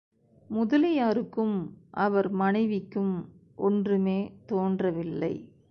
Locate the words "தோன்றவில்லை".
4.45-5.33